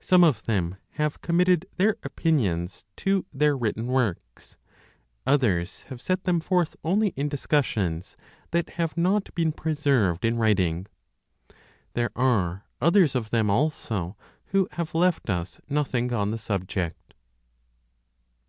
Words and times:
Some 0.00 0.24
of 0.24 0.42
them 0.46 0.74
have 0.94 1.20
committed 1.20 1.66
their 1.76 1.94
opinions 2.02 2.84
to 2.96 3.26
their 3.32 3.56
written 3.56 3.86
works; 3.86 4.56
others 5.24 5.82
have 5.82 6.02
set 6.02 6.24
them 6.24 6.40
forth 6.40 6.74
only 6.82 7.10
in 7.10 7.28
discussions 7.28 8.16
that 8.50 8.70
have 8.70 8.96
not 8.96 9.32
been 9.36 9.52
preserved 9.52 10.24
in 10.24 10.36
writing. 10.36 10.88
There 11.94 12.10
are 12.16 12.64
others 12.80 13.14
of 13.14 13.30
them, 13.30 13.50
also, 13.50 14.16
who 14.46 14.66
have 14.72 14.96
left 14.96 15.30
us 15.30 15.60
nothing 15.68 16.12
on 16.12 16.32
the 16.32 16.38
subject. 16.38 17.14